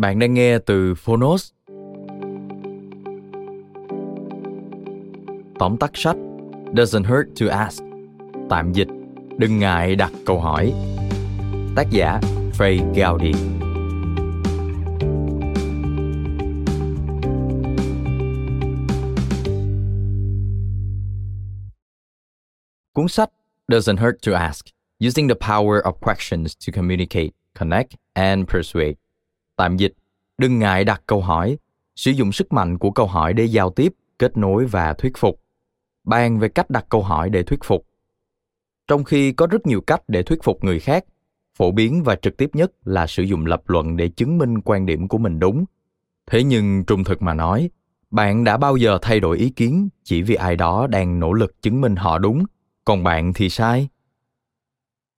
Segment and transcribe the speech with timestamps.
[0.00, 1.52] Bạn đang nghe từ Phonos.
[5.58, 6.16] Tóm tắt sách
[6.72, 7.82] Doesn't hurt to ask.
[8.50, 8.88] Tạm dịch
[9.38, 10.72] Đừng ngại đặt câu hỏi.
[11.76, 12.20] Tác giả
[12.58, 13.32] Frey Gaudi.
[22.94, 23.30] Cuốn sách
[23.68, 24.66] Doesn't hurt to ask.
[25.06, 28.94] Using the power of questions to communicate, connect and persuade
[29.60, 29.92] Tạm dịch,
[30.38, 31.58] đừng ngại đặt câu hỏi,
[31.96, 35.42] sử dụng sức mạnh của câu hỏi để giao tiếp, kết nối và thuyết phục.
[36.04, 37.86] Bàn về cách đặt câu hỏi để thuyết phục.
[38.88, 41.04] Trong khi có rất nhiều cách để thuyết phục người khác,
[41.56, 44.86] phổ biến và trực tiếp nhất là sử dụng lập luận để chứng minh quan
[44.86, 45.64] điểm của mình đúng.
[46.26, 47.70] Thế nhưng trung thực mà nói,
[48.10, 51.62] bạn đã bao giờ thay đổi ý kiến chỉ vì ai đó đang nỗ lực
[51.62, 52.44] chứng minh họ đúng,
[52.84, 53.88] còn bạn thì sai?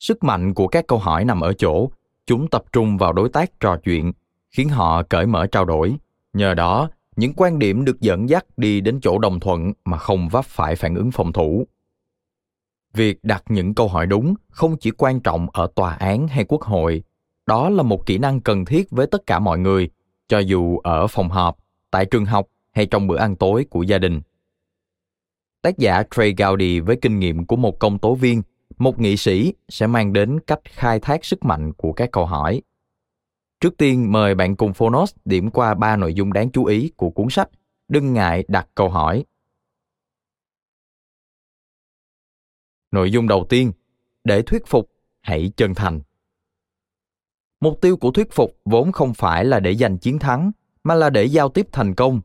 [0.00, 1.90] Sức mạnh của các câu hỏi nằm ở chỗ
[2.26, 4.12] chúng tập trung vào đối tác trò chuyện
[4.54, 5.96] khiến họ cởi mở trao đổi.
[6.32, 10.28] Nhờ đó, những quan điểm được dẫn dắt đi đến chỗ đồng thuận mà không
[10.28, 11.66] vấp phải phản ứng phòng thủ.
[12.94, 16.62] Việc đặt những câu hỏi đúng không chỉ quan trọng ở tòa án hay quốc
[16.62, 17.02] hội,
[17.46, 19.90] đó là một kỹ năng cần thiết với tất cả mọi người,
[20.28, 21.56] cho dù ở phòng họp,
[21.90, 24.20] tại trường học hay trong bữa ăn tối của gia đình.
[25.62, 28.42] Tác giả Trey Gowdy với kinh nghiệm của một công tố viên,
[28.78, 32.62] một nghị sĩ sẽ mang đến cách khai thác sức mạnh của các câu hỏi
[33.60, 37.10] Trước tiên mời bạn cùng Phonos điểm qua ba nội dung đáng chú ý của
[37.10, 37.48] cuốn sách.
[37.88, 39.24] Đừng ngại đặt câu hỏi.
[42.90, 43.72] Nội dung đầu tiên,
[44.24, 46.00] để thuyết phục, hãy chân thành.
[47.60, 50.52] Mục tiêu của thuyết phục vốn không phải là để giành chiến thắng,
[50.84, 52.20] mà là để giao tiếp thành công.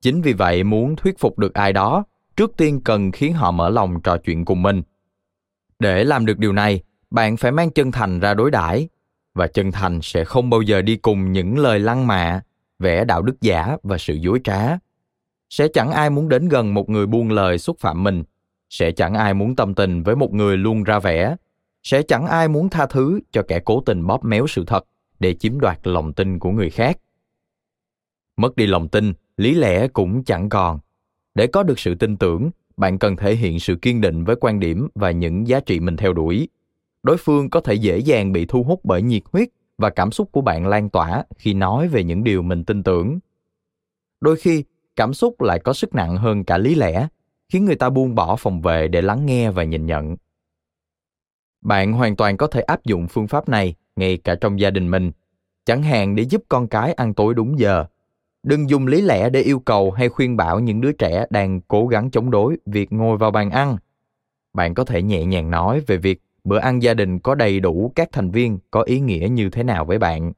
[0.00, 2.04] Chính vì vậy muốn thuyết phục được ai đó,
[2.36, 4.82] trước tiên cần khiến họ mở lòng trò chuyện cùng mình.
[5.78, 8.88] Để làm được điều này, bạn phải mang chân thành ra đối đãi
[9.38, 12.40] và chân thành sẽ không bao giờ đi cùng những lời lăng mạ,
[12.78, 14.78] vẻ đạo đức giả và sự dối trá.
[15.50, 18.22] Sẽ chẳng ai muốn đến gần một người buông lời xúc phạm mình.
[18.70, 21.36] Sẽ chẳng ai muốn tâm tình với một người luôn ra vẻ.
[21.82, 24.84] Sẽ chẳng ai muốn tha thứ cho kẻ cố tình bóp méo sự thật
[25.20, 26.98] để chiếm đoạt lòng tin của người khác.
[28.36, 30.78] Mất đi lòng tin, lý lẽ cũng chẳng còn.
[31.34, 34.60] Để có được sự tin tưởng, bạn cần thể hiện sự kiên định với quan
[34.60, 36.48] điểm và những giá trị mình theo đuổi
[37.02, 39.48] đối phương có thể dễ dàng bị thu hút bởi nhiệt huyết
[39.78, 43.18] và cảm xúc của bạn lan tỏa khi nói về những điều mình tin tưởng.
[44.20, 44.64] Đôi khi,
[44.96, 47.08] cảm xúc lại có sức nặng hơn cả lý lẽ,
[47.48, 50.16] khiến người ta buông bỏ phòng vệ để lắng nghe và nhìn nhận.
[51.60, 54.90] Bạn hoàn toàn có thể áp dụng phương pháp này ngay cả trong gia đình
[54.90, 55.12] mình.
[55.64, 57.84] Chẳng hạn để giúp con cái ăn tối đúng giờ.
[58.42, 61.86] Đừng dùng lý lẽ để yêu cầu hay khuyên bảo những đứa trẻ đang cố
[61.86, 63.76] gắng chống đối việc ngồi vào bàn ăn.
[64.52, 67.92] Bạn có thể nhẹ nhàng nói về việc bữa ăn gia đình có đầy đủ
[67.94, 70.32] các thành viên có ý nghĩa như thế nào với bạn?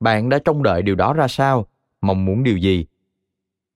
[0.00, 1.66] Bạn đã trông đợi điều đó ra sao?
[2.00, 2.86] Mong muốn điều gì?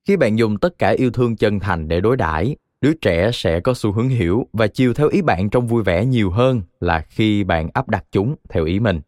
[0.04, 3.60] Khi bạn dùng tất cả yêu thương chân thành để đối đãi, đứa trẻ sẽ
[3.60, 7.00] có xu hướng hiểu và chiều theo ý bạn trong vui vẻ nhiều hơn là
[7.00, 9.00] khi bạn áp đặt chúng theo ý mình.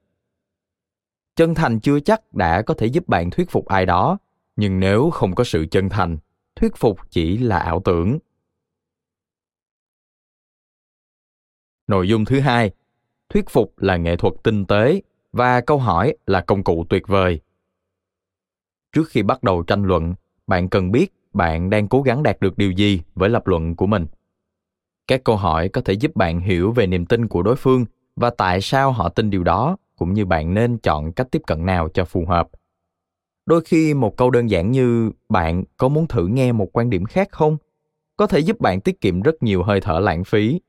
[1.36, 4.18] Chân thành chưa chắc đã có thể giúp bạn thuyết phục ai đó,
[4.56, 6.18] nhưng nếu không có sự chân thành,
[6.56, 8.18] thuyết phục chỉ là ảo tưởng.
[11.88, 12.70] Nội dung thứ hai,
[13.28, 15.00] thuyết phục là nghệ thuật tinh tế
[15.32, 17.40] và câu hỏi là công cụ tuyệt vời.
[18.92, 20.14] Trước khi bắt đầu tranh luận,
[20.46, 23.86] bạn cần biết bạn đang cố gắng đạt được điều gì với lập luận của
[23.86, 24.06] mình.
[25.06, 27.84] Các câu hỏi có thể giúp bạn hiểu về niềm tin của đối phương
[28.16, 31.66] và tại sao họ tin điều đó, cũng như bạn nên chọn cách tiếp cận
[31.66, 32.48] nào cho phù hợp.
[33.46, 37.04] đôi khi một câu đơn giản như bạn có muốn thử nghe một quan điểm
[37.04, 37.56] khác không
[38.16, 40.60] có thể giúp bạn tiết kiệm rất nhiều hơi thở lãng phí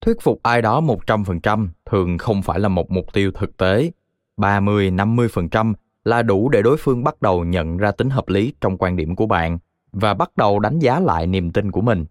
[0.00, 3.90] thuyết phục ai đó 100% thường không phải là một mục tiêu thực tế.
[4.36, 5.74] 30-50%
[6.04, 9.16] là đủ để đối phương bắt đầu nhận ra tính hợp lý trong quan điểm
[9.16, 9.58] của bạn
[9.92, 12.06] và bắt đầu đánh giá lại niềm tin của mình.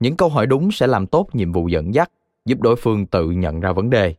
[0.00, 2.10] Những câu hỏi đúng sẽ làm tốt nhiệm vụ dẫn dắt,
[2.44, 4.14] giúp đối phương tự nhận ra vấn đề.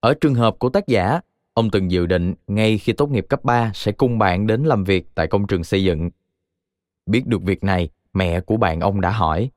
[0.00, 1.20] Ở trường hợp của tác giả,
[1.54, 4.84] ông từng dự định ngay khi tốt nghiệp cấp 3 sẽ cùng bạn đến làm
[4.84, 6.10] việc tại công trường xây dựng.
[7.06, 9.50] Biết được việc này, mẹ của bạn ông đã hỏi,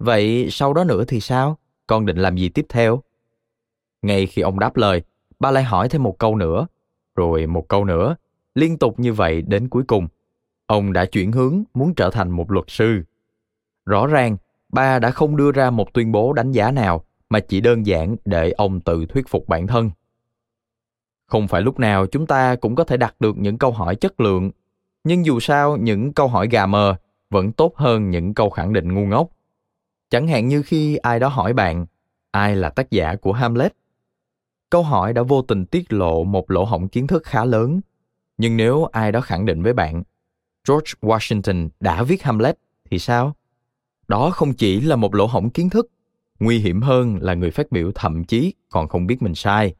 [0.00, 1.58] Vậy sau đó nữa thì sao?
[1.86, 3.02] Con định làm gì tiếp theo?
[4.02, 5.02] Ngay khi ông đáp lời,
[5.38, 6.66] ba lại hỏi thêm một câu nữa,
[7.16, 8.16] rồi một câu nữa,
[8.54, 10.08] liên tục như vậy đến cuối cùng.
[10.66, 13.02] Ông đã chuyển hướng muốn trở thành một luật sư.
[13.86, 14.36] Rõ ràng,
[14.68, 18.16] ba đã không đưa ra một tuyên bố đánh giá nào, mà chỉ đơn giản
[18.24, 19.90] để ông tự thuyết phục bản thân.
[21.26, 24.20] Không phải lúc nào chúng ta cũng có thể đặt được những câu hỏi chất
[24.20, 24.50] lượng,
[25.04, 26.96] nhưng dù sao những câu hỏi gà mờ
[27.30, 29.30] vẫn tốt hơn những câu khẳng định ngu ngốc
[30.10, 31.86] Chẳng hạn như khi ai đó hỏi bạn,
[32.30, 33.72] ai là tác giả của Hamlet?
[34.70, 37.80] Câu hỏi đã vô tình tiết lộ một lỗ hổng kiến thức khá lớn.
[38.38, 40.02] Nhưng nếu ai đó khẳng định với bạn,
[40.68, 42.58] George Washington đã viết Hamlet
[42.90, 43.36] thì sao?
[44.08, 45.90] Đó không chỉ là một lỗ hổng kiến thức,
[46.40, 49.74] nguy hiểm hơn là người phát biểu thậm chí còn không biết mình sai.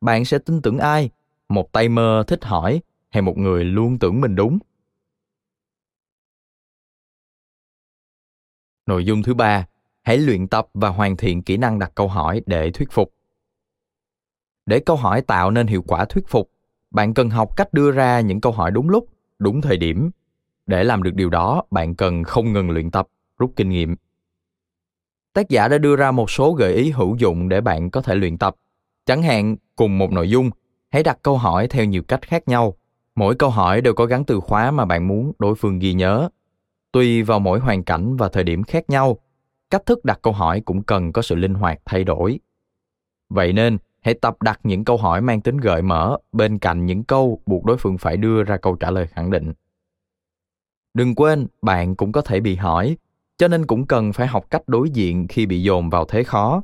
[0.00, 1.10] Bạn sẽ tin tưởng ai?
[1.48, 2.80] Một tay mơ thích hỏi
[3.10, 4.58] hay một người luôn tưởng mình đúng?
[8.86, 9.66] Nội dung thứ ba,
[10.02, 13.12] hãy luyện tập và hoàn thiện kỹ năng đặt câu hỏi để thuyết phục.
[14.66, 16.50] Để câu hỏi tạo nên hiệu quả thuyết phục,
[16.90, 19.08] bạn cần học cách đưa ra những câu hỏi đúng lúc,
[19.38, 20.10] đúng thời điểm.
[20.66, 23.08] Để làm được điều đó, bạn cần không ngừng luyện tập,
[23.38, 23.96] rút kinh nghiệm.
[25.32, 28.14] Tác giả đã đưa ra một số gợi ý hữu dụng để bạn có thể
[28.14, 28.54] luyện tập.
[29.06, 30.50] Chẳng hạn, cùng một nội dung,
[30.90, 32.74] hãy đặt câu hỏi theo nhiều cách khác nhau.
[33.14, 36.28] Mỗi câu hỏi đều có gắn từ khóa mà bạn muốn đối phương ghi nhớ
[36.94, 39.18] tùy vào mỗi hoàn cảnh và thời điểm khác nhau,
[39.70, 42.40] cách thức đặt câu hỏi cũng cần có sự linh hoạt thay đổi.
[43.28, 47.04] Vậy nên, hãy tập đặt những câu hỏi mang tính gợi mở, bên cạnh những
[47.04, 49.52] câu buộc đối phương phải đưa ra câu trả lời khẳng định.
[50.94, 52.96] Đừng quên, bạn cũng có thể bị hỏi,
[53.38, 56.62] cho nên cũng cần phải học cách đối diện khi bị dồn vào thế khó.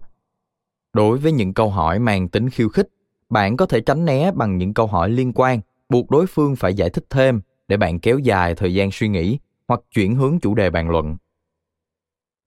[0.93, 2.89] Đối với những câu hỏi mang tính khiêu khích,
[3.29, 6.75] bạn có thể tránh né bằng những câu hỏi liên quan, buộc đối phương phải
[6.75, 9.39] giải thích thêm để bạn kéo dài thời gian suy nghĩ
[9.71, 11.17] hoặc chuyển hướng chủ đề bàn luận.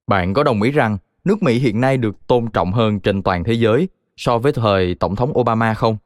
[0.08, 3.44] Bạn có đồng ý rằng nước Mỹ hiện nay được tôn trọng hơn trên toàn
[3.44, 3.88] thế giới
[4.18, 5.98] so với thời Tổng thống Obama không?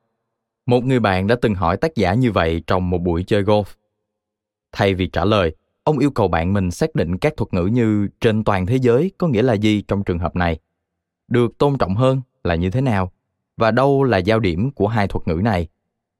[0.65, 3.63] Một người bạn đã từng hỏi tác giả như vậy trong một buổi chơi golf.
[4.71, 8.07] Thay vì trả lời, ông yêu cầu bạn mình xác định các thuật ngữ như
[8.21, 10.59] trên toàn thế giới có nghĩa là gì trong trường hợp này.
[11.27, 13.11] Được tôn trọng hơn là như thế nào?
[13.57, 15.67] Và đâu là giao điểm của hai thuật ngữ này?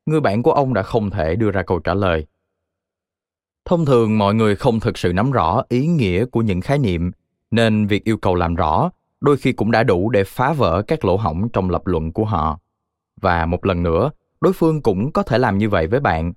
[0.06, 2.28] Người bạn của ông đã không thể đưa ra câu trả lời
[3.68, 7.12] thông thường mọi người không thực sự nắm rõ ý nghĩa của những khái niệm,
[7.52, 8.90] nên việc yêu cầu làm rõ
[9.22, 12.26] đôi khi cũng đã đủ để phá vỡ các lỗ hổng trong lập luận của
[12.26, 12.60] họ.
[13.22, 14.12] Và một lần nữa,
[14.42, 16.34] đối phương cũng có thể làm như vậy với bạn.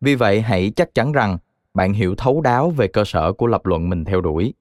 [0.00, 1.38] Vì vậy, hãy chắc chắn rằng
[1.74, 4.54] bạn hiểu thấu đáo về cơ sở của lập luận mình theo đuổi.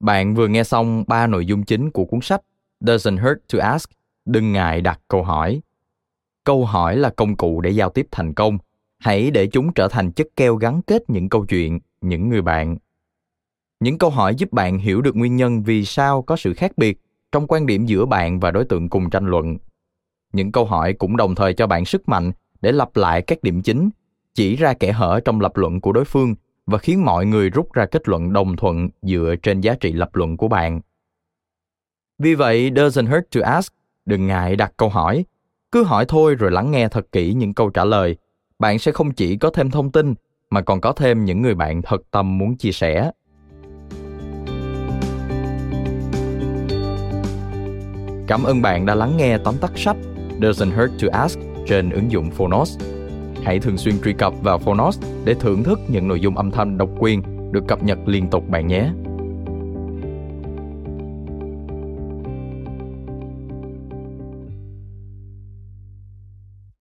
[0.00, 2.42] Bạn vừa nghe xong ba nội dung chính của cuốn sách
[2.80, 3.90] doesn't hurt to ask,
[4.24, 5.60] đừng ngại đặt câu hỏi.
[6.44, 8.58] Câu hỏi là công cụ để giao tiếp thành công
[8.98, 12.76] hãy để chúng trở thành chất keo gắn kết những câu chuyện, những người bạn.
[13.80, 17.00] Những câu hỏi giúp bạn hiểu được nguyên nhân vì sao có sự khác biệt
[17.32, 19.56] trong quan điểm giữa bạn và đối tượng cùng tranh luận.
[20.32, 23.62] Những câu hỏi cũng đồng thời cho bạn sức mạnh để lặp lại các điểm
[23.62, 23.90] chính,
[24.34, 26.34] chỉ ra kẽ hở trong lập luận của đối phương
[26.66, 30.16] và khiến mọi người rút ra kết luận đồng thuận dựa trên giá trị lập
[30.16, 30.80] luận của bạn.
[32.18, 33.74] Vì vậy, doesn't hurt to ask,
[34.06, 35.24] đừng ngại đặt câu hỏi.
[35.72, 38.16] Cứ hỏi thôi rồi lắng nghe thật kỹ những câu trả lời.
[38.58, 40.14] Bạn sẽ không chỉ có thêm thông tin,
[40.50, 43.10] mà còn có thêm những người bạn thật tâm muốn chia sẻ.
[48.26, 49.96] Cảm ơn bạn đã lắng nghe tóm tắt sách
[50.40, 52.78] Doesn't Hurt to Ask trên ứng dụng Phonos.
[53.44, 56.78] Hãy thường xuyên truy cập vào Phonos để thưởng thức những nội dung âm thanh
[56.78, 57.22] độc quyền
[57.52, 58.90] được cập nhật liên tục bạn nhé.